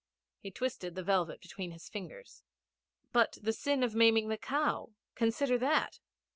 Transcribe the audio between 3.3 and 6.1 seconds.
the sin of maiming the cow consider that?'